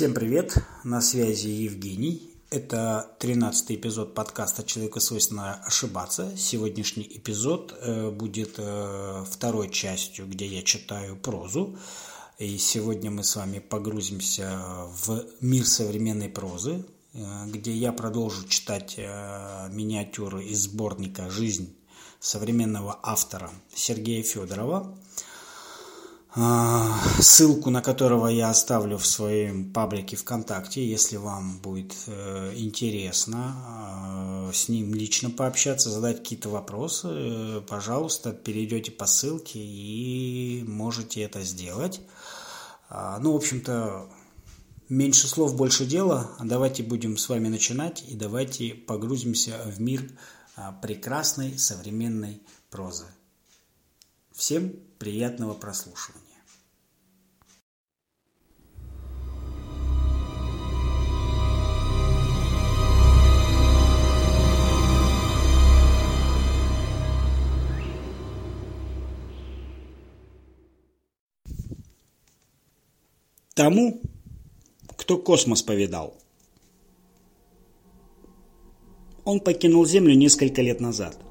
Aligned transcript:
Всем 0.00 0.14
привет, 0.14 0.56
на 0.82 1.02
связи 1.02 1.48
Евгений. 1.48 2.32
Это 2.48 3.14
13 3.18 3.72
эпизод 3.72 4.14
подкаста 4.14 4.64
«Человеку 4.64 4.98
свойственно 4.98 5.62
ошибаться». 5.62 6.34
Сегодняшний 6.38 7.02
эпизод 7.02 7.78
э, 7.78 8.08
будет 8.08 8.54
э, 8.56 9.24
второй 9.30 9.68
частью, 9.68 10.26
где 10.26 10.46
я 10.46 10.62
читаю 10.62 11.16
прозу. 11.16 11.76
И 12.38 12.56
сегодня 12.56 13.10
мы 13.10 13.24
с 13.24 13.36
вами 13.36 13.58
погрузимся 13.58 14.62
в 15.04 15.22
мир 15.42 15.66
современной 15.66 16.30
прозы, 16.30 16.82
э, 17.12 17.44
где 17.48 17.76
я 17.76 17.92
продолжу 17.92 18.48
читать 18.48 18.96
миниатюры 18.96 20.46
из 20.46 20.60
сборника 20.62 21.28
«Жизнь 21.28 21.76
современного 22.20 22.98
автора 23.02 23.50
Сергея 23.74 24.22
Федорова– 24.22 24.96
ссылку 26.32 27.70
на 27.70 27.82
которого 27.82 28.28
я 28.28 28.50
оставлю 28.50 28.98
в 28.98 29.06
своем 29.06 29.72
паблике 29.72 30.14
ВКонтакте, 30.14 30.86
если 30.86 31.16
вам 31.16 31.58
будет 31.58 31.96
э, 32.06 32.52
интересно 32.54 33.54
а, 33.66 34.50
с 34.52 34.68
ним 34.68 34.94
лично 34.94 35.30
пообщаться, 35.30 35.90
задать 35.90 36.18
какие-то 36.18 36.48
вопросы, 36.48 37.08
э, 37.10 37.62
пожалуйста, 37.68 38.32
перейдете 38.32 38.92
по 38.92 39.06
ссылке 39.06 39.58
и 39.58 40.64
можете 40.68 41.22
это 41.22 41.42
сделать. 41.42 42.00
А, 42.88 43.18
ну, 43.18 43.32
в 43.32 43.36
общем-то, 43.36 44.08
меньше 44.88 45.26
слов, 45.26 45.56
больше 45.56 45.84
дела. 45.84 46.30
Давайте 46.40 46.84
будем 46.84 47.16
с 47.16 47.28
вами 47.28 47.48
начинать 47.48 48.04
и 48.06 48.14
давайте 48.14 48.74
погрузимся 48.74 49.60
в 49.66 49.80
мир 49.80 50.08
прекрасной 50.80 51.58
современной 51.58 52.40
прозы. 52.70 53.06
Всем 54.32 54.74
приятного 55.00 55.54
прослушивания. 55.54 56.26
Тому, 73.54 74.02
кто 74.96 75.16
космос 75.16 75.62
повидал. 75.62 76.14
Он 79.24 79.40
покинул 79.40 79.86
Землю 79.86 80.14
несколько 80.14 80.60
лет 80.60 80.80
назад– 80.80 81.18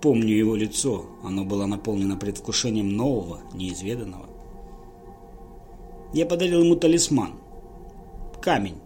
Помню 0.00 0.34
его 0.34 0.54
лицо, 0.54 1.06
оно 1.22 1.44
было 1.44 1.66
наполнено 1.66 2.16
предвкушением 2.16 2.96
нового, 2.96 3.40
неизведанного. 3.54 4.26
Я 6.12 6.26
подарил 6.26 6.62
ему 6.62 6.76
талисман. 6.76 7.32
Камень, 8.40 8.76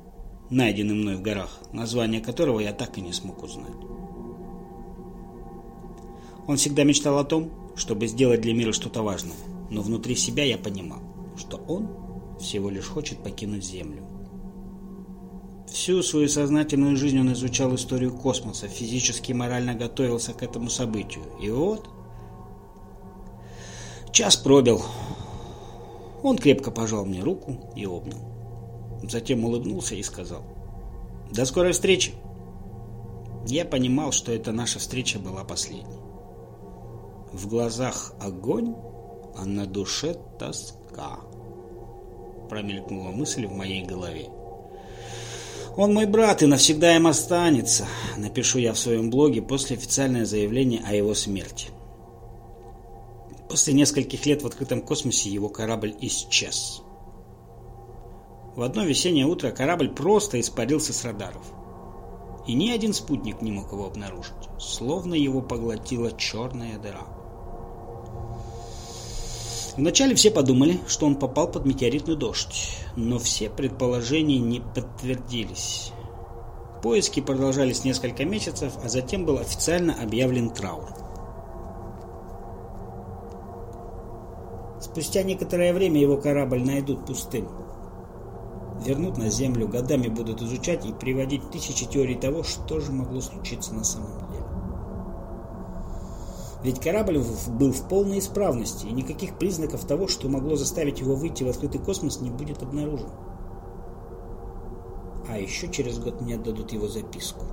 найденный 0.50 0.94
мной 0.94 1.16
в 1.16 1.22
горах, 1.22 1.60
название 1.72 2.20
которого 2.20 2.60
я 2.60 2.72
так 2.72 2.96
и 2.96 3.00
не 3.00 3.12
смог 3.12 3.42
узнать. 3.42 3.74
Он 6.46 6.56
всегда 6.56 6.84
мечтал 6.84 7.18
о 7.18 7.24
том, 7.24 7.50
чтобы 7.76 8.06
сделать 8.06 8.40
для 8.40 8.54
мира 8.54 8.72
что-то 8.72 9.02
важное, 9.02 9.36
но 9.70 9.82
внутри 9.82 10.16
себя 10.16 10.44
я 10.44 10.58
понимал, 10.58 11.00
что 11.36 11.58
он 11.68 11.88
всего 12.40 12.70
лишь 12.70 12.86
хочет 12.86 13.18
покинуть 13.22 13.64
Землю. 13.64 14.02
Всю 15.70 16.02
свою 16.02 16.28
сознательную 16.28 16.96
жизнь 16.96 17.20
он 17.20 17.32
изучал 17.32 17.74
историю 17.76 18.12
космоса, 18.12 18.66
физически 18.66 19.30
и 19.30 19.34
морально 19.34 19.74
готовился 19.74 20.32
к 20.32 20.42
этому 20.42 20.68
событию. 20.68 21.24
И 21.40 21.48
вот... 21.50 21.88
Час 24.10 24.36
пробил. 24.36 24.82
Он 26.24 26.36
крепко 26.36 26.72
пожал 26.72 27.06
мне 27.06 27.22
руку 27.22 27.70
и 27.76 27.86
обнял. 27.86 28.18
Затем 29.04 29.44
улыбнулся 29.44 29.94
и 29.94 30.02
сказал. 30.02 30.42
«До 31.30 31.44
скорой 31.44 31.72
встречи!» 31.72 32.14
Я 33.46 33.64
понимал, 33.64 34.10
что 34.10 34.32
эта 34.32 34.50
наша 34.52 34.80
встреча 34.80 35.18
была 35.20 35.44
последней. 35.44 36.00
В 37.32 37.48
глазах 37.48 38.12
огонь, 38.20 38.74
а 39.36 39.46
на 39.46 39.64
душе 39.64 40.16
тоска. 40.38 41.20
Промелькнула 42.48 43.10
мысль 43.10 43.46
в 43.46 43.52
моей 43.52 43.84
голове. 43.84 44.28
Он 45.76 45.94
мой 45.94 46.06
брат 46.06 46.42
и 46.42 46.46
навсегда 46.46 46.96
им 46.96 47.06
останется, 47.06 47.86
напишу 48.16 48.58
я 48.58 48.72
в 48.72 48.78
своем 48.78 49.10
блоге 49.10 49.40
после 49.40 49.76
официального 49.76 50.24
заявления 50.26 50.82
о 50.86 50.94
его 50.94 51.14
смерти. 51.14 51.68
После 53.48 53.72
нескольких 53.72 54.26
лет 54.26 54.42
в 54.42 54.46
открытом 54.46 54.82
космосе 54.82 55.30
его 55.30 55.48
корабль 55.48 55.94
исчез. 56.00 56.82
В 58.56 58.62
одно 58.62 58.84
весеннее 58.84 59.26
утро 59.26 59.50
корабль 59.50 59.88
просто 59.88 60.40
испарился 60.40 60.92
с 60.92 61.04
радаров. 61.04 61.52
И 62.46 62.54
ни 62.54 62.70
один 62.70 62.92
спутник 62.92 63.42
не 63.42 63.52
мог 63.52 63.72
его 63.72 63.86
обнаружить, 63.86 64.34
словно 64.58 65.14
его 65.14 65.40
поглотила 65.40 66.10
черная 66.16 66.78
дыра. 66.78 67.06
Вначале 69.76 70.14
все 70.14 70.30
подумали, 70.30 70.80
что 70.86 71.06
он 71.06 71.14
попал 71.14 71.48
под 71.48 71.64
метеоритный 71.64 72.16
дождь, 72.16 72.76
но 72.96 73.18
все 73.18 73.48
предположения 73.48 74.38
не 74.38 74.60
подтвердились. 74.60 75.92
Поиски 76.82 77.20
продолжались 77.20 77.84
несколько 77.84 78.24
месяцев, 78.24 78.72
а 78.82 78.88
затем 78.88 79.24
был 79.24 79.38
официально 79.38 79.94
объявлен 80.02 80.50
траур. 80.50 80.88
Спустя 84.80 85.22
некоторое 85.22 85.74
время 85.74 86.00
его 86.00 86.16
корабль 86.16 86.62
найдут 86.64 87.04
пустым. 87.04 87.48
Вернут 88.84 89.18
на 89.18 89.28
Землю, 89.28 89.68
годами 89.68 90.08
будут 90.08 90.40
изучать 90.40 90.86
и 90.86 90.92
приводить 90.92 91.50
тысячи 91.50 91.84
теорий 91.84 92.14
того, 92.14 92.42
что 92.42 92.80
же 92.80 92.90
могло 92.92 93.20
случиться 93.20 93.74
на 93.74 93.84
самом 93.84 94.18
деле. 94.30 94.39
Ведь 96.62 96.80
корабль 96.80 97.18
был 97.18 97.72
в 97.72 97.88
полной 97.88 98.18
исправности, 98.18 98.86
и 98.86 98.92
никаких 98.92 99.38
признаков 99.38 99.86
того, 99.86 100.08
что 100.08 100.28
могло 100.28 100.56
заставить 100.56 101.00
его 101.00 101.14
выйти 101.14 101.42
в 101.42 101.48
открытый 101.48 101.80
космос, 101.80 102.20
не 102.20 102.30
будет 102.30 102.62
обнаружено. 102.62 103.14
А 105.28 105.38
еще 105.38 105.68
через 105.70 105.98
год 105.98 106.20
мне 106.20 106.34
отдадут 106.34 106.72
его 106.72 106.86
записку, 106.86 107.46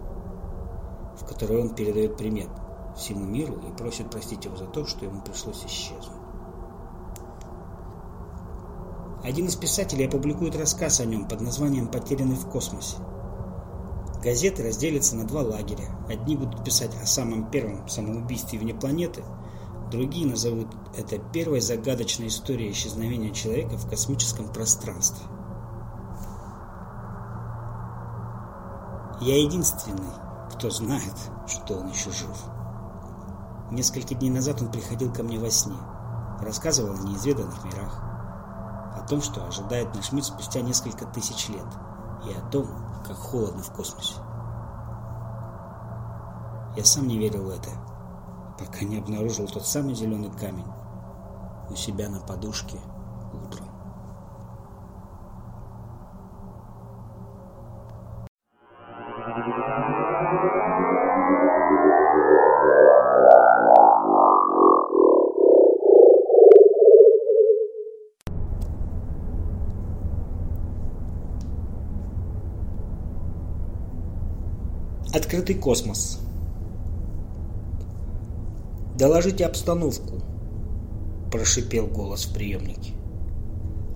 в 1.20 1.26
которой 1.26 1.62
он 1.62 1.74
передает 1.74 2.18
примет 2.18 2.50
всему 2.98 3.26
миру 3.26 3.62
и 3.68 3.78
просит 3.78 4.10
простить 4.10 4.44
его 4.46 4.58
за 4.58 4.66
то, 4.66 4.86
что 4.86 5.06
ему 5.06 5.22
пришлось 5.22 5.64
исчезнуть. 5.66 6.12
Один 9.24 9.48
из 9.48 9.56
писателей 9.56 10.08
опубликует 10.08 10.56
рассказ 10.56 11.00
о 11.00 11.06
нем 11.06 11.28
под 11.28 11.42
названием 11.42 11.88
«Потерянный 11.88 12.36
в 12.36 12.48
космосе». 12.50 12.98
Газеты 14.24 14.64
разделятся 14.64 15.16
на 15.16 15.26
два 15.26 15.42
лагеря. 15.42 15.86
Одни 16.10 16.36
будут 16.36 16.64
писать 16.64 16.96
о 17.02 17.06
самом 17.06 17.50
первом 17.52 17.88
самоубийстве 17.88 18.60
вне 18.60 18.74
планеты, 18.74 19.24
другие 19.92 20.28
назовут 20.28 20.68
это 20.98 21.18
первой 21.18 21.62
загадочной 21.62 22.28
историей 22.28 22.72
исчезновения 22.72 23.32
человека 23.32 23.78
в 23.78 23.90
космическом 23.90 24.52
пространстве. 24.52 25.26
Я 29.22 29.42
единственный, 29.42 30.14
кто 30.54 30.70
знает, 30.70 31.16
что 31.48 31.76
он 31.76 31.90
еще 31.90 32.12
жив. 32.12 32.38
Несколько 33.72 34.16
дней 34.16 34.30
назад 34.30 34.62
он 34.62 34.72
приходил 34.72 35.12
ко 35.12 35.24
мне 35.24 35.40
во 35.40 35.50
сне, 35.50 35.76
рассказывал 36.40 36.94
о 36.94 37.08
неизведанных 37.08 37.64
мирах, 37.66 38.00
о 38.96 39.06
том, 39.08 39.22
что 39.22 39.46
ожидает 39.46 39.94
наш 39.96 40.12
мир 40.12 40.24
спустя 40.24 40.62
несколько 40.62 41.06
тысяч 41.06 41.50
лет, 41.50 41.66
и 42.28 42.34
о 42.34 42.42
том, 42.50 42.68
как 43.08 43.18
холодно 43.18 43.64
в 43.64 43.72
космосе. 43.72 44.16
Я 46.76 46.84
сам 46.84 47.08
не 47.08 47.18
верил 47.18 47.46
в 47.46 47.50
это, 47.50 47.70
пока 48.60 48.86
не 48.86 49.00
обнаружил 49.00 49.48
тот 49.48 49.66
самый 49.66 49.96
зеленый 49.96 50.30
камень 50.32 50.68
у 51.70 51.76
себя 51.76 52.10
на 52.10 52.20
подушке 52.20 52.78
утром. 53.34 53.68
Открытый 75.18 75.56
космос. 75.56 76.20
«Доложите 79.00 79.48
обстановку»,– 79.48 80.22
прошипел 81.32 81.88
голос 81.88 82.26
в 82.26 82.36
приемнике. 82.36 82.92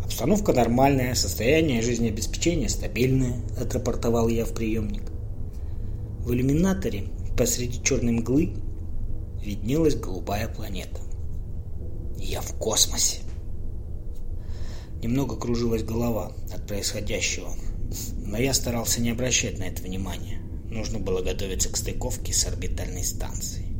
«Обстановка 0.03 0.51
нормальная, 0.51 1.13
состояние 1.13 1.83
жизнеобеспечения 1.83 2.69
стабильное»,– 2.69 3.35
отрапортовал 3.61 4.29
я 4.29 4.45
в 4.45 4.53
приемник. 4.55 5.11
В 6.21 6.33
иллюминаторе 6.33 7.09
посреди 7.37 7.83
черной 7.83 8.13
мглы 8.13 8.55
виднелась 9.43 9.95
голубая 9.95 10.47
планета. 10.47 11.01
«Я 12.17 12.41
в 12.41 12.57
космосе». 12.57 13.19
Немного 15.03 15.35
кружилась 15.35 15.83
голова 15.83 16.31
от 16.51 16.65
происходящего, 16.65 17.49
но 18.25 18.39
я 18.39 18.55
старался 18.55 19.01
не 19.01 19.11
обращать 19.11 19.59
на 19.59 19.65
это 19.65 19.83
внимания. 19.83 20.40
Нужно 20.71 20.99
было 20.99 21.21
готовиться 21.21 21.69
к 21.69 21.75
стыковке 21.75 22.31
с 22.31 22.45
орбитальной 22.47 23.03
станцией. 23.03 23.75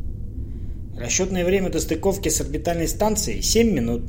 Расчетное 0.98 1.46
время 1.46 1.70
до 1.70 1.80
стыковки 1.80 2.28
с 2.28 2.42
орбитальной 2.42 2.90
станцией– 2.90 3.42
7 3.42 3.72
минут. 3.72 4.04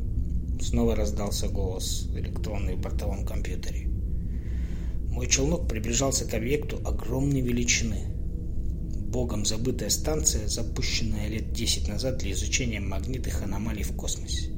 Снова 0.61 0.96
раздался 0.96 1.49
голос 1.49 2.08
электронный 2.12 2.75
в 2.75 2.81
бортовом 2.81 3.25
компьютере. 3.25 3.87
Мой 5.08 5.29
челнок 5.29 5.69
приближался 5.69 6.25
к 6.25 6.34
объекту 6.34 6.81
огромной 6.84 7.40
величины. 7.40 8.00
Богом 9.12 9.44
забытая 9.44 9.88
станция, 9.88 10.49
запущенная 10.49 11.29
лет 11.29 11.52
10 11.52 11.87
назад 11.87 12.19
для 12.19 12.32
изучения 12.32 12.81
магнитных 12.81 13.44
аномалий 13.44 13.84
в 13.84 13.94
космосе. 13.94 14.50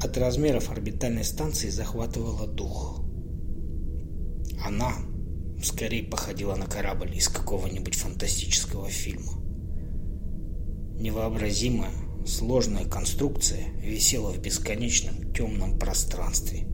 От 0.00 0.16
размеров 0.16 0.70
орбитальной 0.70 1.24
станции 1.24 1.68
захватывала 1.68 2.46
дух. 2.46 3.02
Она 4.64 4.94
скорее 5.62 6.02
походила 6.02 6.54
на 6.56 6.66
корабль 6.66 7.16
из 7.16 7.28
какого-нибудь 7.28 7.94
фантастического 7.94 8.88
фильма. 8.88 9.32
Невообразимая, 10.98 11.90
сложная 12.26 12.84
конструкция 12.84 13.68
висела 13.82 14.30
в 14.30 14.40
бесконечном 14.40 15.32
темном 15.32 15.78
пространстве, 15.78 16.66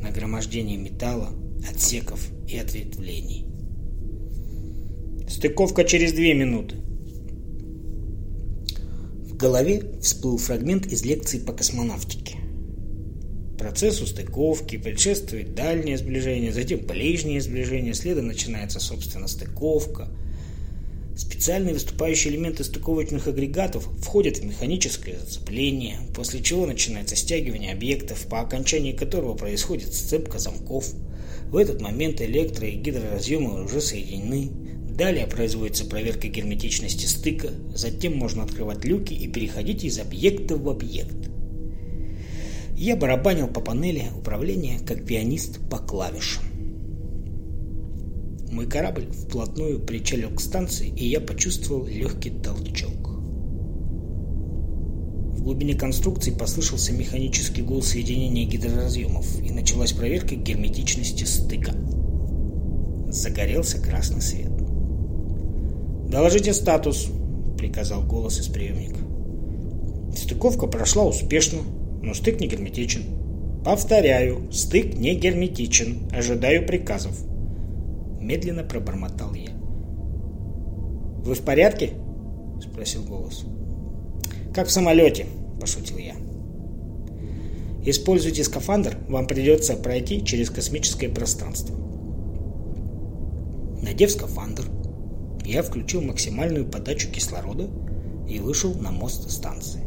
нагромождение 0.00 0.76
металла, 0.76 1.30
отсеков 1.68 2.28
и 2.46 2.58
ответвлений. 2.58 3.46
Стыковка 5.28 5.84
через 5.84 6.12
две 6.12 6.34
минуты. 6.34 6.76
В 9.24 9.36
голове 9.36 9.98
всплыл 10.00 10.38
фрагмент 10.38 10.86
из 10.86 11.04
лекции 11.04 11.38
по 11.38 11.52
космонавтике. 11.52 12.23
Процессу 13.64 14.06
стыковки 14.06 14.76
предшествует 14.76 15.54
дальнее 15.54 15.96
сближение, 15.96 16.52
затем 16.52 16.80
ближнее 16.80 17.40
сближение, 17.40 17.94
следом 17.94 18.26
начинается, 18.26 18.78
собственно, 18.78 19.26
стыковка. 19.26 20.10
Специальные 21.16 21.72
выступающие 21.72 22.34
элементы 22.34 22.62
стыковочных 22.62 23.26
агрегатов 23.26 23.88
входят 24.02 24.36
в 24.36 24.44
механическое 24.44 25.18
зацепление, 25.18 25.96
после 26.14 26.42
чего 26.42 26.66
начинается 26.66 27.16
стягивание 27.16 27.72
объектов, 27.72 28.26
по 28.26 28.42
окончании 28.42 28.92
которого 28.92 29.32
происходит 29.32 29.94
сцепка 29.94 30.38
замков. 30.38 30.92
В 31.48 31.56
этот 31.56 31.80
момент 31.80 32.20
электро- 32.20 32.68
и 32.68 32.76
гидроразъемы 32.76 33.64
уже 33.64 33.80
соединены. 33.80 34.50
Далее 34.94 35.26
производится 35.26 35.86
проверка 35.86 36.28
герметичности 36.28 37.06
стыка, 37.06 37.48
затем 37.74 38.14
можно 38.14 38.42
открывать 38.42 38.84
люки 38.84 39.14
и 39.14 39.26
переходить 39.26 39.84
из 39.84 39.98
объекта 39.98 40.54
в 40.58 40.68
объект. 40.68 41.33
Я 42.76 42.96
барабанил 42.96 43.46
по 43.46 43.60
панели 43.60 44.10
управления, 44.16 44.80
как 44.84 45.04
пианист 45.04 45.60
по 45.70 45.78
клавишам. 45.78 46.42
Мой 48.50 48.66
корабль 48.66 49.06
вплотную 49.10 49.80
причалил 49.80 50.30
к 50.30 50.40
станции, 50.40 50.88
и 50.88 51.06
я 51.06 51.20
почувствовал 51.20 51.86
легкий 51.86 52.30
толчок. 52.30 53.10
В 55.34 55.42
глубине 55.42 55.74
конструкции 55.74 56.30
послышался 56.30 56.92
механический 56.92 57.62
гул 57.62 57.82
соединения 57.82 58.44
гидроразъемов, 58.46 59.40
и 59.40 59.52
началась 59.52 59.92
проверка 59.92 60.34
герметичности 60.34 61.24
стыка. 61.24 61.72
Загорелся 63.08 63.80
красный 63.80 64.22
свет. 64.22 64.50
«Доложите 66.08 66.52
статус»,— 66.54 67.08
приказал 67.58 68.02
голос 68.04 68.40
из 68.40 68.46
приемника. 68.46 68.98
Стыковка 70.16 70.66
прошла 70.66 71.04
успешно, 71.04 71.58
но 72.04 72.12
стык 72.12 72.38
не 72.40 72.46
герметичен. 72.46 73.02
Повторяю, 73.64 74.52
стык 74.52 74.94
не 74.94 75.14
герметичен. 75.14 76.08
Ожидаю 76.12 76.66
приказов. 76.66 77.18
Медленно 78.20 78.62
пробормотал 78.62 79.32
я. 79.32 79.50
Вы 81.24 81.34
в 81.34 81.40
порядке? 81.40 81.94
Спросил 82.60 83.02
голос. 83.04 83.44
Как 84.54 84.68
в 84.68 84.70
самолете, 84.70 85.26
пошутил 85.58 85.96
я. 85.96 86.14
Используйте 87.86 88.44
скафандр, 88.44 88.98
вам 89.08 89.26
придется 89.26 89.74
пройти 89.74 90.24
через 90.24 90.50
космическое 90.50 91.08
пространство. 91.08 91.74
Надев 93.82 94.10
скафандр, 94.10 94.64
я 95.44 95.62
включил 95.62 96.02
максимальную 96.02 96.66
подачу 96.66 97.10
кислорода 97.10 97.68
и 98.28 98.38
вышел 98.38 98.74
на 98.74 98.90
мост 98.90 99.30
станции. 99.30 99.83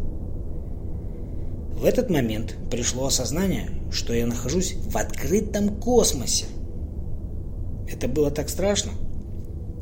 В 1.77 1.85
этот 1.85 2.09
момент 2.09 2.56
пришло 2.71 3.06
осознание, 3.06 3.69
что 3.91 4.12
я 4.12 4.25
нахожусь 4.25 4.74
в 4.74 4.97
открытом 4.97 5.79
космосе. 5.79 6.45
Это 7.88 8.07
было 8.07 8.31
так 8.31 8.50
страшно, 8.50 8.94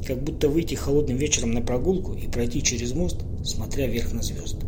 как 0.06 0.21
будто 0.21 0.50
выйти 0.50 0.75
холодным 0.75 1.15
вечером 1.15 1.53
на 1.53 1.62
прогулку 1.62 2.13
и 2.13 2.27
пройти 2.27 2.62
через 2.62 2.94
мост, 2.94 3.21
смотря 3.45 3.88
вверх 3.88 4.12
на 4.12 4.21
звезды. 4.21 4.65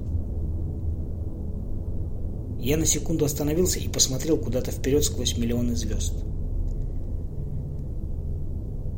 Я 2.61 2.77
на 2.77 2.85
секунду 2.85 3.25
остановился 3.25 3.79
и 3.79 3.89
посмотрел 3.89 4.37
куда-то 4.37 4.71
вперед 4.71 5.03
сквозь 5.03 5.37
миллионы 5.37 5.75
звезд. 5.75 6.13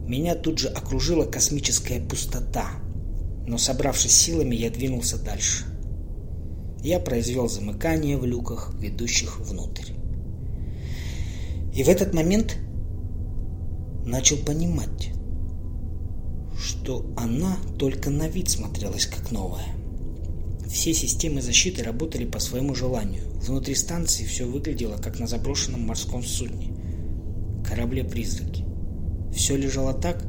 Меня 0.08 0.36
тут 0.36 0.60
же 0.60 0.68
окружила 0.68 1.26
космическая 1.26 2.00
пустота, 2.00 2.74
но 3.48 3.58
собравшись 3.58 4.12
силами, 4.12 4.56
я 4.56 4.70
двинулся 4.70 5.18
дальше– 5.18 5.66
я 6.84 7.00
произвел 7.00 7.50
замыкание 7.50 8.18
в 8.18 8.26
люках, 8.26 8.74
ведущих 8.80 9.40
внутрь. 9.40 9.94
И 11.74 11.84
в 11.84 11.90
этот 11.90 12.14
момент 12.14 12.58
начал 14.06 14.38
понимать, 14.38 15.12
что 16.58 17.06
она 17.18 17.58
только 17.78 18.10
на 18.10 18.28
вид 18.28 18.50
смотрелась 18.50 19.06
как 19.06 19.32
новая. 19.32 19.68
Все 20.68 20.94
системы 20.94 21.42
защиты 21.42 21.84
работали 21.84 22.26
по 22.26 22.40
своему 22.40 22.76
желанию. 22.76 23.24
Внутри 23.42 23.76
станции 23.76 24.24
все 24.26 24.46
выглядело 24.46 24.98
как 24.98 25.20
на 25.20 25.28
заброшенном 25.28 25.82
морском 25.82 26.24
судне. 26.24 26.74
Корабле-призраки. 27.66 28.66
Все 29.34 29.56
лежало 29.56 29.94
так, 29.94 30.24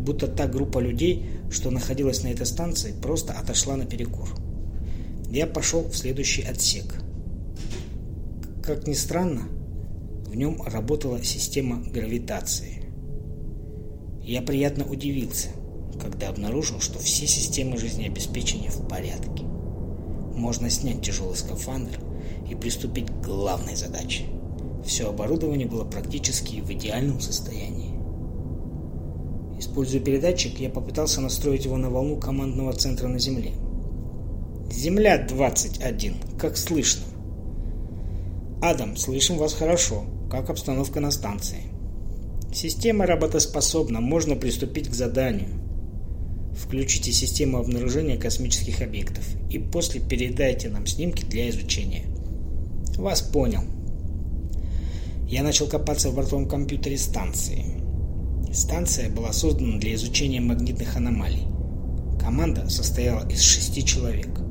будто 0.00 0.26
та 0.26 0.46
группа 0.46 0.78
людей, 0.78 1.26
что 1.50 1.70
находилась 1.70 2.22
на 2.22 2.28
этой 2.28 2.46
станции, 2.46 2.94
просто 3.00 3.32
отошла 3.32 3.76
на 3.76 3.84
перекур 3.84 4.28
я 5.32 5.46
пошел 5.46 5.82
в 5.82 5.96
следующий 5.96 6.42
отсек. 6.42 6.94
Как 8.62 8.86
ни 8.86 8.92
странно, 8.92 9.48
в 10.26 10.34
нем 10.36 10.60
работала 10.62 11.22
система 11.24 11.82
гравитации. 11.82 12.84
Я 14.22 14.42
приятно 14.42 14.84
удивился, 14.84 15.48
когда 16.00 16.28
обнаружил, 16.28 16.80
что 16.80 16.98
все 16.98 17.26
системы 17.26 17.78
жизнеобеспечения 17.78 18.70
в 18.70 18.86
порядке. 18.86 19.44
Можно 20.34 20.68
снять 20.68 21.00
тяжелый 21.00 21.36
скафандр 21.36 21.98
и 22.50 22.54
приступить 22.54 23.06
к 23.06 23.24
главной 23.24 23.74
задаче. 23.74 24.24
Все 24.84 25.08
оборудование 25.08 25.66
было 25.66 25.84
практически 25.84 26.60
в 26.60 26.70
идеальном 26.72 27.20
состоянии. 27.20 27.98
Используя 29.58 30.00
передатчик, 30.00 30.58
я 30.60 30.68
попытался 30.68 31.22
настроить 31.22 31.64
его 31.64 31.78
на 31.78 31.88
волну 31.88 32.18
командного 32.18 32.74
центра 32.74 33.08
на 33.08 33.18
Земле– 33.18 33.52
Земля 34.72 35.18
21. 35.18 36.14
Как 36.38 36.56
слышно? 36.56 37.02
Адам, 38.62 38.96
слышим 38.96 39.36
вас 39.36 39.52
хорошо. 39.52 40.04
Как 40.30 40.48
обстановка 40.48 40.98
на 40.98 41.10
станции? 41.10 41.64
Система 42.54 43.04
работоспособна, 43.04 44.00
можно 44.00 44.34
приступить 44.34 44.88
к 44.88 44.94
заданию. 44.94 45.50
Включите 46.56 47.12
систему 47.12 47.58
обнаружения 47.58 48.16
космических 48.16 48.80
объектов 48.80 49.24
и 49.50 49.58
после 49.58 50.00
передайте 50.00 50.70
нам 50.70 50.86
снимки 50.86 51.26
для 51.26 51.50
изучения. 51.50 52.06
Вас 52.96 53.20
понял. 53.20 53.64
Я 55.28 55.42
начал 55.42 55.66
копаться 55.66 56.08
в 56.08 56.14
бортовом 56.14 56.48
компьютере 56.48 56.96
станции. 56.96 57.66
Станция 58.54 59.10
была 59.10 59.34
создана 59.34 59.76
для 59.78 59.94
изучения 59.94 60.40
магнитных 60.40 60.96
аномалий. 60.96 61.42
Команда 62.18 62.70
состояла 62.70 63.28
из 63.28 63.42
шести 63.42 63.84
человек. 63.84 64.41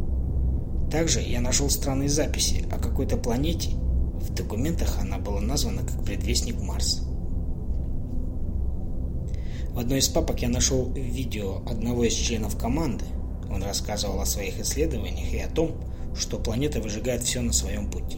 Также 0.92 1.22
я 1.22 1.40
нашел 1.40 1.70
странные 1.70 2.10
записи 2.10 2.66
о 2.70 2.78
какой-то 2.78 3.16
планете. 3.16 3.70
В 3.70 4.34
документах 4.34 5.00
она 5.00 5.18
была 5.18 5.40
названа 5.40 5.84
как 5.84 6.04
предвестник 6.04 6.62
Марса. 6.62 7.04
В 9.70 9.80
одной 9.80 10.00
из 10.00 10.10
папок 10.10 10.42
я 10.42 10.50
нашел 10.50 10.92
видео 10.92 11.62
одного 11.66 12.04
из 12.04 12.14
членов 12.14 12.58
команды. 12.58 13.06
Он 13.50 13.64
рассказывал 13.64 14.20
о 14.20 14.26
своих 14.26 14.60
исследованиях 14.60 15.34
и 15.34 15.40
о 15.40 15.48
том, 15.48 15.72
что 16.14 16.38
планета 16.38 16.82
выжигает 16.82 17.24
все 17.24 17.40
на 17.40 17.54
своем 17.54 17.90
пути. 17.90 18.18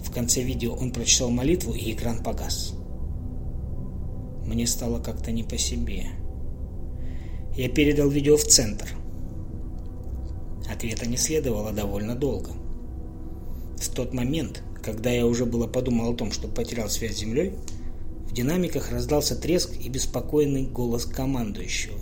В 0.00 0.12
конце 0.12 0.42
видео 0.42 0.74
он 0.74 0.92
прочитал 0.92 1.30
молитву, 1.30 1.72
и 1.72 1.92
экран 1.92 2.22
погас. 2.22 2.74
Мне 4.46 4.68
стало 4.68 5.00
как-то 5.00 5.32
не 5.32 5.42
по 5.42 5.58
себе. 5.58 6.06
Я 7.56 7.68
передал 7.68 8.08
видео 8.08 8.36
в 8.36 8.44
центр– 8.44 8.88
Ответа 10.78 11.08
не 11.08 11.16
следовало 11.16 11.72
довольно 11.72 12.14
долго. 12.14 12.52
В 13.80 13.88
тот 13.88 14.14
момент, 14.14 14.62
Когда 14.80 15.10
я 15.10 15.26
уже 15.26 15.44
было 15.44 15.66
подумал 15.66 16.12
о 16.12 16.14
том, 16.14 16.30
что 16.30 16.46
потерял 16.46 16.88
связь 16.88 17.16
с 17.16 17.18
землей, 17.18 17.54
в 18.28 18.32
динамиках 18.32 18.92
раздался 18.92 19.34
треск 19.34 19.72
и 19.76 19.88
беспокойный 19.88 20.68
голос 20.68 21.04
командующего. 21.04 21.98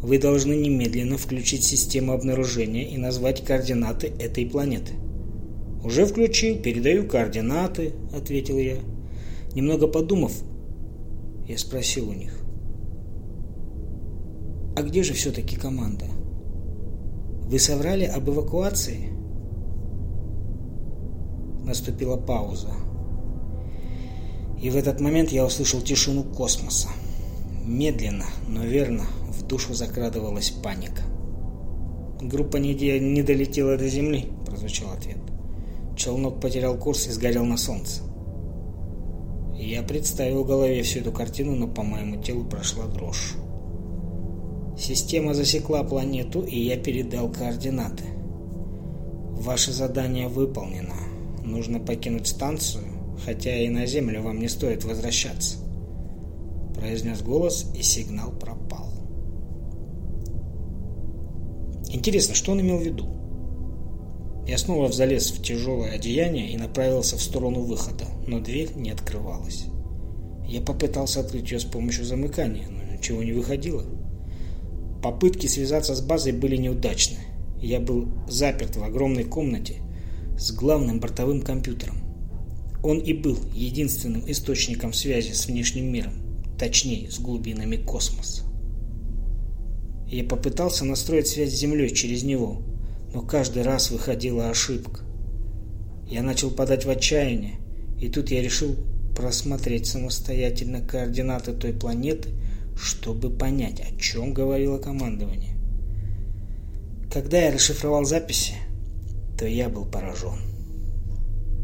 Вы 0.00 0.20
должны 0.20 0.54
немедленно 0.54 1.18
включить 1.18 1.64
систему 1.64 2.12
обнаружения 2.12 2.88
и 2.88 2.96
назвать 2.96 3.44
координаты 3.44 4.12
этой 4.20 4.46
планеты. 4.46 4.92
«Уже 5.82 6.06
включил, 6.06 6.62
передаю 6.62 7.08
координаты»,— 7.08 7.92
ответил 8.14 8.56
я. 8.58 8.76
Немного 9.52 9.88
подумав, 9.88 10.32
я 11.48 11.58
спросил 11.58 12.08
у 12.08 12.12
них. 12.12 12.38
«А 14.76 14.82
где 14.82 15.02
же 15.02 15.12
все-таки 15.12 15.56
команда? 15.56 16.06
Вы 17.46 17.58
соврали 17.60 18.04
об 18.04 18.28
эвакуации?» 18.28 19.10
Наступила 21.64 22.16
пауза. 22.16 22.70
И 24.60 24.68
в 24.70 24.76
этот 24.76 25.00
момент 25.00 25.30
я 25.30 25.44
услышал 25.44 25.80
тишину 25.80 26.24
космоса. 26.24 26.88
Медленно, 27.64 28.26
но 28.48 28.64
верно 28.64 29.04
в 29.28 29.42
душу 29.46 29.74
закрадывалась 29.74 30.50
паника. 30.50 31.02
«Группа 32.20 32.56
не, 32.56 32.74
не 32.98 33.22
долетела 33.22 33.76
до 33.76 33.88
Земли»,– 33.88 34.26
прозвучал 34.46 34.92
ответ. 34.92 35.18
Челнок 35.96 36.40
потерял 36.40 36.76
курс 36.76 37.06
и 37.06 37.10
сгорел 37.10 37.44
на 37.44 37.56
солнце. 37.56 38.02
Я 39.54 39.82
представил 39.82 40.44
в 40.44 40.46
голове 40.46 40.82
всю 40.82 41.00
эту 41.00 41.12
картину, 41.12 41.54
но 41.54 41.68
по 41.68 41.82
моему 41.82 42.22
телу 42.22 42.44
прошла 42.44 42.86
дрожь. 42.86 43.34
Система 44.78 45.32
засекла 45.32 45.82
планету, 45.84 46.42
и 46.42 46.58
я 46.58 46.76
передал 46.76 47.30
координаты. 47.30 48.04
Ваше 49.32 49.72
задание 49.72 50.28
выполнено. 50.28 50.94
Нужно 51.42 51.80
покинуть 51.80 52.26
станцию, 52.26 52.84
хотя 53.24 53.56
и 53.56 53.68
на 53.68 53.86
Землю 53.86 54.22
вам 54.22 54.38
не 54.38 54.48
стоит 54.48 54.84
возвращаться. 54.84 55.58
Произнес 56.74 57.22
голос, 57.22 57.70
и 57.74 57.82
сигнал 57.82 58.32
пропал. 58.32 58.90
Интересно, 61.88 62.34
что 62.34 62.52
он 62.52 62.60
имел 62.60 62.78
в 62.78 62.82
виду? 62.82 63.06
Я 64.46 64.58
снова 64.58 64.92
залез 64.92 65.32
в 65.32 65.42
тяжелое 65.42 65.92
одеяние 65.92 66.52
и 66.52 66.56
направился 66.56 67.16
в 67.16 67.22
сторону 67.22 67.62
выхода, 67.62 68.04
но 68.26 68.40
дверь 68.40 68.70
не 68.76 68.90
открывалась. 68.90 69.64
Я 70.46 70.60
попытался 70.60 71.20
открыть 71.20 71.50
ее 71.50 71.58
с 71.58 71.64
помощью 71.64 72.04
замыкания, 72.04 72.68
но 72.68 72.82
ничего 72.92 73.22
не 73.22 73.32
выходило. 73.32 73.84
Попытки 75.06 75.46
связаться 75.46 75.94
с 75.94 76.00
базой 76.00 76.32
были 76.32 76.56
неудачны. 76.56 77.18
Я 77.60 77.78
был 77.78 78.08
заперт 78.26 78.74
в 78.74 78.82
огромной 78.82 79.22
комнате 79.22 79.76
с 80.36 80.50
главным 80.50 80.98
бортовым 80.98 81.42
компьютером. 81.42 81.98
Он 82.82 82.98
и 82.98 83.12
был 83.12 83.38
единственным 83.54 84.28
источником 84.28 84.92
связи 84.92 85.30
с 85.30 85.46
внешним 85.46 85.92
миром, 85.92 86.14
точнее, 86.58 87.08
с 87.08 87.20
глубинами 87.20 87.76
космоса. 87.76 88.42
Я 90.08 90.24
попытался 90.24 90.84
настроить 90.84 91.28
связь 91.28 91.52
с 91.52 91.56
Землей 91.60 91.90
через 91.90 92.24
него, 92.24 92.62
но 93.14 93.22
каждый 93.22 93.62
раз 93.62 93.92
выходила 93.92 94.50
ошибка. 94.50 95.02
Я 96.10 96.24
начал 96.24 96.50
подать 96.50 96.84
в 96.84 96.90
отчаяние, 96.90 97.60
и 98.00 98.08
тут 98.08 98.32
я 98.32 98.42
решил 98.42 98.74
просмотреть 99.14 99.86
самостоятельно 99.86 100.80
координаты 100.80 101.52
той 101.52 101.72
планеты, 101.72 102.30
чтобы 102.76 103.30
понять, 103.30 103.80
о 103.80 103.98
чем 104.00 104.34
говорило 104.34 104.78
командование. 104.78 105.56
Когда 107.10 107.40
я 107.40 107.52
расшифровал 107.52 108.04
записи, 108.04 108.54
то 109.38 109.46
я 109.46 109.68
был 109.68 109.86
поражен. 109.86 110.38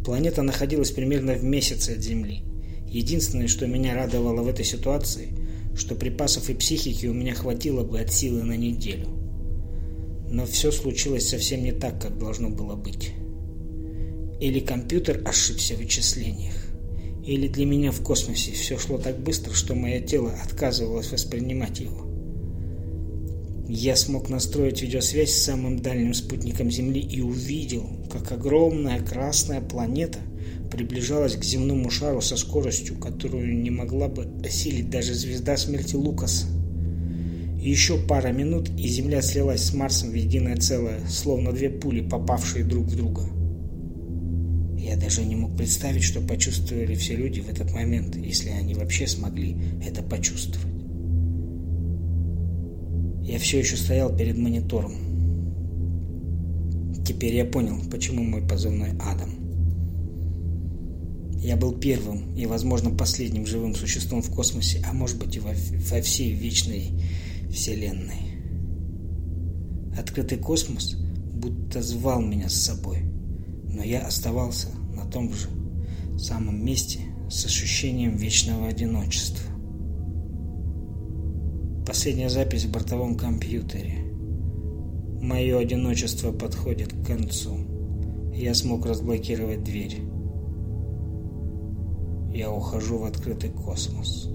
Планета 0.04 0.42
находилась 0.42 0.90
примерно 0.90 1.35
в 1.35 1.45
месяце 1.45 1.90
от 1.90 2.02
Земли. 2.02 2.42
Единственное, 2.88 3.49
что 3.49 3.66
меня 3.66 3.95
радовало 3.95 4.42
в 4.42 4.49
этой 4.49 4.64
ситуации, 4.64 5.28
что 5.76 5.95
припасов 5.95 6.50
и 6.50 6.54
психики 6.54 7.07
у 7.07 7.14
меня 7.14 7.35
хватило 7.35 7.85
бы 7.85 8.00
от 8.00 8.12
силы 8.12 8.42
на 8.42 8.57
неделю. 8.57 9.09
Но 10.31 10.47
все 10.47 10.73
случилось 10.73 11.28
совсем 11.28 11.62
не 11.62 11.73
так, 11.73 12.00
как 12.00 12.19
должно 12.19 12.49
было 12.49 12.75
быть. 12.75 13.12
Или 14.40 14.61
компьютер 14.61 15.23
ошибся 15.25 15.75
в 15.75 15.78
вычислениях, 15.78 16.54
или 17.24 17.46
для 17.46 17.66
меня 17.66 17.92
в 17.92 18.02
космосе 18.02 18.52
все 18.52 18.78
шло 18.78 18.98
так 18.98 19.18
быстро, 19.20 19.52
что 19.52 19.74
мое 19.74 20.00
тело 20.00 20.32
отказывалось 20.44 21.12
воспринимать 21.12 21.80
его. 21.80 22.08
Я 23.68 23.96
смог 23.96 24.28
настроить 24.28 24.82
видеосвязь 24.82 25.30
с 25.30 25.44
самым 25.44 25.78
дальним 25.78 26.14
спутником 26.14 26.70
Земли 26.70 27.00
и 27.00 27.20
увидел, 27.20 27.88
как 28.10 28.32
огромная 28.32 29.00
красная 29.00 29.60
планета 29.60 30.18
приближалась 30.70 31.36
к 31.36 31.44
земному 31.44 31.88
шару 31.90 32.20
со 32.20 32.36
скоростью, 32.36 32.98
которую 32.98 33.56
не 33.62 33.70
могла 33.70 34.08
бы 34.08 34.26
осилить 34.44 34.90
даже 34.90 35.14
звезда 35.14 35.56
смерти 35.56 35.94
Лукаса. 35.94 36.46
еще 37.58 37.98
пара 37.98 38.32
минут, 38.32 38.68
и 38.76 38.88
Земля 38.88 39.22
слилась 39.22 39.62
с 39.62 39.72
Марсом 39.72 40.10
в 40.10 40.14
единое 40.14 40.56
целое, 40.56 41.00
словно 41.08 41.52
две 41.52 41.70
пули, 41.70 42.00
попавшие 42.00 42.64
друг 42.64 42.86
в 42.86 42.96
друга. 42.96 43.22
Я 44.82 44.96
даже 44.96 45.24
не 45.24 45.36
мог 45.36 45.56
представить, 45.56 46.02
что 46.02 46.20
почувствовали 46.20 46.96
все 46.96 47.14
люди 47.14 47.38
в 47.38 47.48
этот 47.48 47.72
момент, 47.72 48.16
если 48.16 48.50
они 48.50 48.74
вообще 48.74 49.06
смогли 49.06 49.56
это 49.86 50.02
почувствовать. 50.02 50.66
Я 53.22 53.38
все 53.38 53.60
еще 53.60 53.76
стоял 53.76 54.14
перед 54.14 54.36
монитором. 54.36 54.94
Теперь 57.06 57.36
я 57.36 57.44
понял, 57.44 57.78
почему 57.92 58.24
мой 58.24 58.42
позывной 58.42 58.90
Адам. 58.98 59.30
Я 61.38 61.56
был 61.56 61.78
первым 61.78 62.34
и, 62.34 62.46
возможно, 62.46 62.90
последним 62.90 63.46
живым 63.46 63.76
существом 63.76 64.20
в 64.20 64.34
космосе, 64.34 64.82
а 64.84 64.92
может 64.92 65.16
быть 65.18 65.36
и 65.36 65.40
во, 65.40 65.52
во 65.90 66.02
всей 66.02 66.32
вечной 66.32 66.90
вселенной. 67.52 68.32
Открытый 69.96 70.38
космос 70.38 70.96
будто 71.34 71.82
звал 71.82 72.20
меня 72.20 72.48
с 72.48 72.54
собой, 72.54 73.12
но 73.72 73.82
я 73.82 74.06
оставался 74.06 74.68
на 74.94 75.04
том 75.06 75.32
же 75.32 75.48
самом 76.18 76.64
месте 76.64 77.00
с 77.30 77.46
ощущением 77.46 78.16
вечного 78.16 78.68
одиночества. 78.68 79.50
Последняя 81.86 82.30
запись 82.30 82.64
в 82.64 82.70
бортовом 82.70 83.16
компьютере. 83.16 83.98
Мое 85.20 85.58
одиночество 85.58 86.32
подходит 86.32 86.92
к 86.92 87.06
концу. 87.06 87.56
Я 88.34 88.54
смог 88.54 88.86
разблокировать 88.86 89.64
дверь. 89.64 90.02
Я 92.34 92.50
ухожу 92.50 92.98
в 92.98 93.04
открытый 93.04 93.50
космос. 93.50 94.28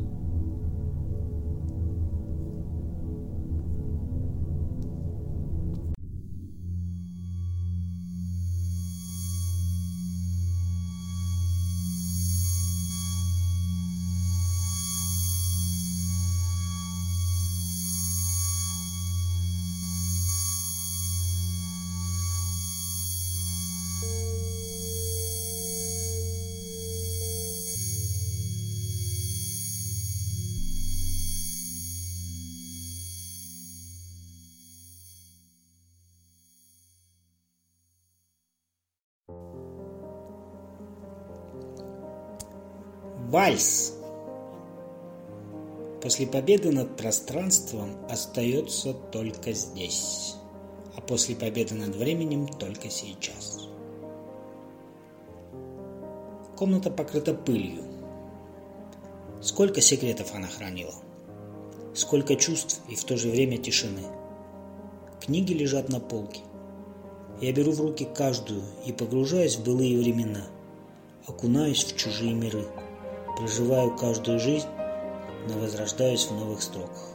Вальс. 43.28 43.94
После 46.02 46.26
победы 46.26 46.72
над 46.72 46.96
пространством 46.96 47.98
остается 48.10 48.94
только 48.94 49.52
здесь, 49.52 50.36
а 50.96 51.02
после 51.02 51.36
победы 51.36 51.76
над 51.76 51.94
временем 51.94 52.48
только 52.48 52.90
сейчас. 52.90 53.68
Комната 56.56 56.90
покрыта 56.90 57.34
пылью. 57.34 57.84
Сколько 59.42 59.82
секретов 59.82 60.34
она 60.34 60.48
хранила. 60.48 60.96
Сколько 61.94 62.38
чувств 62.38 62.82
и 62.88 62.96
в 62.96 63.04
то 63.04 63.18
же 63.18 63.30
время 63.30 63.58
тишины. 63.58 64.04
Книги 65.20 65.52
лежат 65.52 65.90
на 65.90 66.00
полке. 66.00 66.44
Я 67.42 67.52
беру 67.52 67.74
в 67.74 67.82
руки 67.82 68.08
каждую 68.16 68.62
и 68.86 68.94
погружаюсь 68.94 69.58
в 69.58 69.66
былые 69.66 70.00
времена. 70.00 70.48
Окунаюсь 71.28 71.84
в 71.84 71.98
чужие 71.98 72.34
миры 72.34 72.66
проживаю 73.38 73.96
каждую 73.96 74.40
жизнь, 74.40 74.68
но 75.48 75.60
возрождаюсь 75.60 76.26
в 76.26 76.34
новых 76.34 76.62
строках. 76.62 77.12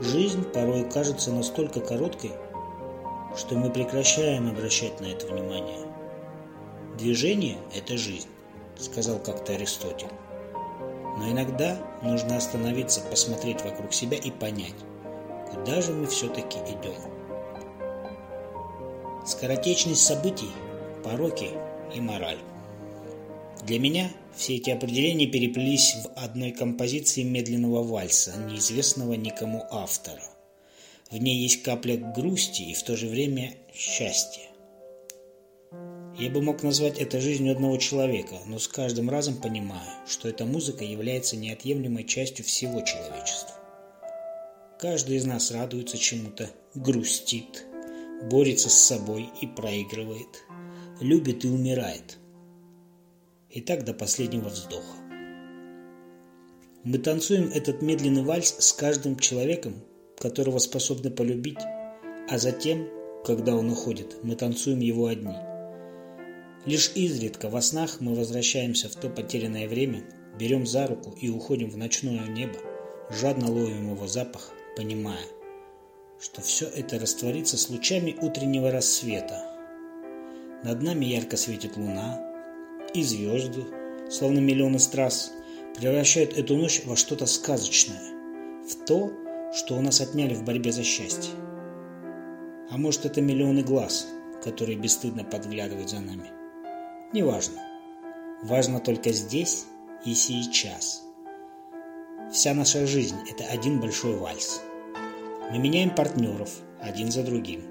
Жизнь 0.00 0.42
порой 0.42 0.88
кажется 0.90 1.30
настолько 1.30 1.80
короткой, 1.80 2.32
что 3.36 3.56
мы 3.56 3.70
прекращаем 3.70 4.48
обращать 4.48 5.00
на 5.00 5.06
это 5.06 5.26
внимание. 5.26 5.86
Движение– 6.98 7.58
это 7.74 7.96
жизнь, 7.96 8.28
сказал 8.78 9.18
как-то 9.18 9.52
Аристотель. 9.52 10.10
Но 11.18 11.30
иногда 11.30 11.78
нужно 12.02 12.36
остановиться, 12.36 13.00
посмотреть 13.02 13.62
вокруг 13.62 13.92
себя 13.92 14.16
и 14.16 14.30
понять, 14.30 14.74
куда 15.50 15.80
же 15.80 15.92
мы 15.92 16.06
все-таки 16.06 16.58
идем. 16.58 16.94
Скоротечность 19.26 20.04
событий, 20.04 20.50
пороки 21.04 21.50
и 21.94 22.00
мораль. 22.00 22.40
Для 23.62 23.78
меня 23.78 24.10
все 24.36 24.56
эти 24.56 24.70
определения 24.70 25.26
переплелись 25.26 25.94
в 25.94 26.08
одной 26.16 26.52
композиции 26.52 27.22
медленного 27.22 27.82
вальса, 27.82 28.34
неизвестного 28.48 29.14
никому 29.14 29.64
автора. 29.70 30.22
В 31.10 31.16
ней 31.16 31.42
есть 31.42 31.62
капля 31.62 31.96
грусти 31.96 32.62
и 32.62 32.74
в 32.74 32.82
то 32.82 32.96
же 32.96 33.08
время 33.08 33.54
счастья. 33.74 34.42
Я 36.18 36.30
бы 36.30 36.40
мог 36.40 36.62
назвать 36.62 36.98
это 36.98 37.20
жизнью 37.20 37.52
одного 37.52 37.76
человека, 37.76 38.36
но 38.46 38.58
с 38.58 38.68
каждым 38.68 39.10
разом 39.10 39.36
понимаю, 39.36 39.90
что 40.06 40.28
эта 40.28 40.44
музыка 40.44 40.84
является 40.84 41.36
неотъемлемой 41.36 42.04
частью 42.04 42.44
всего 42.44 42.80
человечества. 42.82 43.54
Каждый 44.78 45.16
из 45.16 45.24
нас 45.24 45.50
радуется 45.50 45.98
чему-то, 45.98 46.50
грустит, 46.74 47.64
борется 48.30 48.70
с 48.70 48.74
собой 48.74 49.28
и 49.40 49.46
проигрывает, 49.46 50.44
любит 51.00 51.44
и 51.44 51.48
умирает. 51.48 52.18
И 53.54 53.60
так 53.60 53.84
до 53.84 53.94
последнего 53.94 54.48
вздоха. 54.48 54.96
Мы 56.82 56.98
танцуем 56.98 57.52
этот 57.54 57.82
медленный 57.82 58.24
вальс 58.24 58.56
с 58.58 58.72
каждым 58.72 59.16
человеком, 59.16 59.76
которого 60.18 60.58
способны 60.58 61.08
полюбить, 61.08 61.60
а 62.28 62.36
затем, 62.36 62.88
когда 63.24 63.54
он 63.54 63.70
уходит, 63.70 64.24
мы 64.24 64.34
танцуем 64.34 64.80
его 64.80 65.06
одни. 65.06 65.36
Лишь 66.66 66.90
изредка 66.96 67.48
во 67.48 67.62
снах 67.62 68.00
мы 68.00 68.16
возвращаемся 68.16 68.88
в 68.88 68.96
то 68.96 69.08
потерянное 69.08 69.68
время, 69.68 70.02
берем 70.36 70.66
за 70.66 70.88
руку 70.88 71.16
и 71.20 71.28
уходим 71.28 71.70
в 71.70 71.76
ночное 71.76 72.26
небо, 72.26 72.58
жадно 73.08 73.52
ловим 73.52 73.94
его 73.94 74.08
запах, 74.08 74.50
понимая, 74.76 75.26
что 76.20 76.42
все 76.42 76.66
это 76.66 76.98
растворится 76.98 77.56
с 77.56 77.70
лучами 77.70 78.16
утреннего 78.20 78.72
рассвета. 78.72 79.44
Над 80.64 80.82
нами 80.82 81.04
ярко 81.04 81.36
светит 81.36 81.76
луна, 81.76 82.23
и 82.94 83.02
звезды, 83.02 83.64
словно 84.10 84.38
миллионы 84.38 84.78
страз, 84.78 85.32
превращают 85.76 86.36
эту 86.38 86.56
ночь 86.56 86.82
во 86.84 86.96
что-то 86.96 87.26
сказочное, 87.26 88.00
в 88.68 88.86
то, 88.86 89.12
что 89.52 89.76
у 89.76 89.80
нас 89.80 90.00
отняли 90.00 90.34
в 90.34 90.44
борьбе 90.44 90.72
за 90.72 90.84
счастье. 90.84 91.32
А 92.70 92.76
может, 92.76 93.04
это 93.04 93.20
миллионы 93.20 93.62
глаз, 93.62 94.06
которые 94.42 94.78
бесстыдно 94.78 95.24
подглядывают 95.24 95.90
за 95.90 96.00
нами. 96.00 96.30
Неважно. 97.12 97.60
Важно 98.42 98.80
только 98.80 99.12
здесь 99.12 99.66
и 100.04 100.14
сейчас. 100.14 101.02
Вся 102.32 102.54
наша 102.54 102.86
жизнь– 102.86 103.16
это 103.30 103.44
один 103.44 103.80
большой 103.80 104.16
вальс– 104.16 104.60
мы 105.50 105.58
меняем 105.58 105.90
партнеров 105.90 106.50
один 106.80 107.12
за 107.12 107.22
другим, 107.22 107.62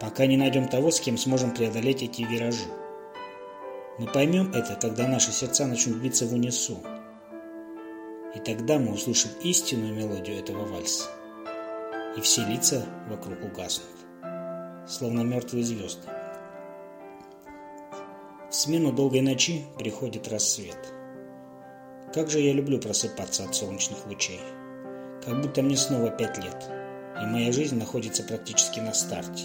пока 0.00 0.26
не 0.26 0.36
найдем 0.36 0.68
того, 0.68 0.90
с 0.90 1.00
кем 1.00 1.18
сможем 1.18 1.52
преодолеть 1.52 2.02
эти 2.02 2.22
виражи. 2.22 2.64
Мы 3.98 4.06
поймем 4.06 4.52
это, 4.54 4.76
когда 4.76 5.08
наши 5.08 5.32
сердца 5.32 5.66
начнут 5.66 5.96
биться 5.96 6.24
в 6.26 6.32
унисон. 6.32 6.78
И 8.34 8.38
тогда 8.38 8.78
мы 8.78 8.92
услышим 8.92 9.30
истинную 9.42 9.92
мелодию 9.92 10.38
этого 10.38 10.64
вальса. 10.64 11.08
И 12.16 12.20
все 12.20 12.44
лица 12.44 12.86
вокруг 13.08 13.42
угаснут, 13.42 13.88
словно 14.86 15.22
мертвые 15.22 15.64
звезды. 15.64 16.08
В 18.48 18.54
смену 18.54 18.92
долгой 18.92 19.20
ночи 19.20 19.64
приходит 19.76 20.28
рассвет. 20.28 20.78
Как 22.14 22.30
же 22.30 22.38
я 22.38 22.52
люблю 22.52 22.78
просыпаться 22.78 23.44
от 23.44 23.54
солнечных 23.54 24.06
лучей. 24.06 24.40
Как 25.24 25.42
будто 25.42 25.62
мне 25.62 25.76
снова 25.76 26.10
пять 26.10 26.38
лет 26.38 26.70
и 27.22 27.26
моя 27.26 27.52
жизнь 27.52 27.76
находится 27.76 28.22
практически 28.22 28.80
на 28.80 28.94
старте. 28.94 29.44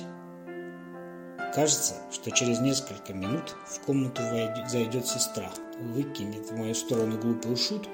Кажется, 1.53 1.93
что 2.11 2.31
через 2.31 2.59
несколько 2.61 3.13
минут 3.13 3.55
в 3.67 3.79
комнату 3.81 4.23
зайдет 4.67 5.05
сестра, 5.05 5.51
выкинет 5.79 6.49
в 6.49 6.57
мою 6.57 6.73
сторону 6.73 7.19
глупую 7.19 7.57
шутку, 7.57 7.91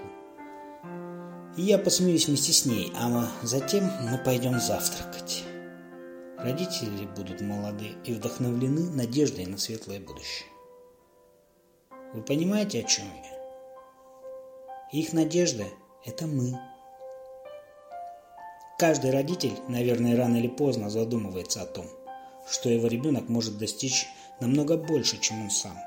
и 1.57 1.63
я 1.63 1.77
посмеюсь 1.77 2.27
вместе 2.27 2.53
с 2.53 2.65
ней, 2.65 2.93
а 2.95 3.27
затем 3.43 3.83
мы 4.01 4.17
пойдем 4.17 4.61
завтракать. 4.61 5.43
Родители 6.37 7.05
будут 7.17 7.41
молоды 7.41 7.97
и 8.05 8.13
вдохновлены 8.13 8.91
надеждой 8.91 9.45
на 9.45 9.57
светлое 9.57 9.99
будущее. 9.99 10.47
Вы 12.13 12.21
понимаете, 12.21 12.79
о 12.79 12.83
чем 12.83 13.07
я? 13.07 14.99
Их 14.99 15.11
надежда– 15.11 15.65
это 16.05 16.27
мы– 16.27 16.57
Каждый 18.79 19.11
родитель, 19.11 19.59
наверное, 19.67 20.15
рано 20.15 20.37
или 20.37 20.47
поздно 20.47 20.89
задумывается 20.89 21.61
о 21.61 21.65
том, 21.65 21.85
что 22.49 22.69
его 22.69 22.87
ребенок 22.87 23.29
может 23.29 23.57
достичь 23.57 24.07
намного 24.39 24.77
больше, 24.77 25.19
чем 25.19 25.43
он 25.43 25.51
сам. 25.51 25.77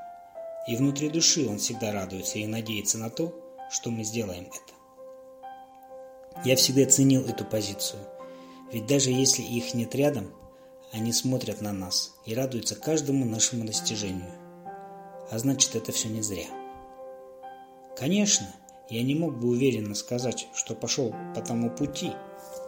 И 0.68 0.76
внутри 0.76 1.08
души 1.08 1.48
он 1.48 1.58
всегда 1.58 1.92
радуется 1.92 2.38
и 2.38 2.46
надеется 2.46 2.98
на 2.98 3.10
то, 3.10 3.34
что 3.70 3.90
мы 3.90 4.04
сделаем 4.04 4.46
это. 4.46 6.42
Я 6.44 6.56
всегда 6.56 6.86
ценил 6.86 7.24
эту 7.26 7.44
позицию, 7.44 8.00
ведь 8.72 8.86
даже 8.86 9.10
если 9.10 9.42
их 9.42 9.74
нет 9.74 9.94
рядом, 9.94 10.32
они 10.92 11.12
смотрят 11.12 11.60
на 11.60 11.72
нас 11.72 12.14
и 12.26 12.34
радуются 12.34 12.76
каждому 12.76 13.24
нашему 13.24 13.64
достижению. 13.64 14.30
А 15.30 15.38
значит, 15.38 15.74
это 15.74 15.92
все 15.92 16.08
не 16.08 16.22
зря. 16.22 16.46
Конечно, 17.96 18.46
я 18.88 19.02
не 19.02 19.14
мог 19.14 19.38
бы 19.38 19.48
уверенно 19.48 19.94
сказать, 19.94 20.48
что 20.54 20.74
пошел 20.74 21.14
по 21.34 21.40
тому 21.40 21.70
пути– 21.70 22.12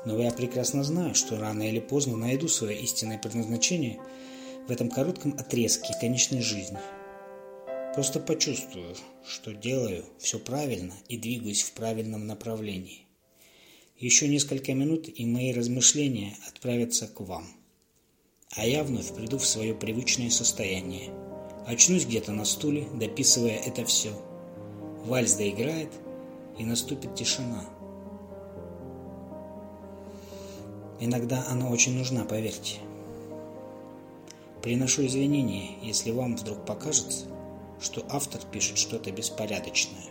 но 0.05 0.21
я 0.21 0.31
прекрасно 0.31 0.85
знаю, 0.85 1.15
что 1.15 1.39
рано 1.39 1.69
или 1.69 1.81
поздно 1.81 2.17
найду 2.17 2.49
свое 2.49 2.79
истинное 2.81 3.19
предназначение 3.19 3.99
в 4.67 4.71
этом 4.71 4.91
коротком 4.91 5.35
отрезке 5.39 5.95
конечной 6.01 6.43
жизни. 6.43 6.79
Просто 7.95 8.21
почувствую, 8.21 8.97
что 9.27 9.53
делаю 9.53 10.05
все 10.19 10.39
правильно 10.39 10.95
и 11.09 11.17
двигаюсь 11.17 11.63
в 11.63 11.73
правильном 11.73 12.27
направлении. 12.27 13.07
Еще 13.99 14.27
несколько 14.27 14.75
минут, 14.75 15.09
и 15.15 15.25
мои 15.25 15.53
размышления 15.53 16.37
отправятся 16.49 17.07
к 17.07 17.21
вам. 17.21 17.47
А 18.57 18.67
я 18.67 18.83
вновь 18.83 19.15
приду 19.15 19.39
в 19.39 19.47
свое 19.47 19.75
привычное 19.75 20.31
состояние. 20.31 21.11
Очнусь 21.67 22.05
где-то 22.05 22.33
на 22.33 22.45
стуле, 22.45 22.87
дописывая 22.95 23.59
это 23.59 23.85
все. 23.85 24.11
Вальс 25.05 25.35
доиграет, 25.35 25.91
и 26.59 26.65
наступит 26.65 27.15
тишина. 27.15 27.65
Иногда 31.01 31.45
она 31.49 31.69
очень 31.69 31.97
нужна, 31.97 32.25
поверьте. 32.25 32.79
Приношу 34.63 35.05
извинения, 35.05 35.77
если 35.83 36.11
вам 36.11 36.37
вдруг 36.37 36.65
покажется, 36.65 37.27
что 37.81 38.05
автор 38.09 38.41
пишет 38.51 38.79
что-то 38.79 39.11
беспорядочное. 39.13 40.07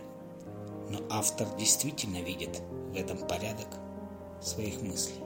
Но 0.90 1.00
автор 1.10 1.48
действительно 1.58 2.18
видит 2.18 2.60
в 2.92 2.96
этом 2.96 3.18
порядок 3.18 3.66
своих 4.40 4.80
мыслей. 4.82 5.16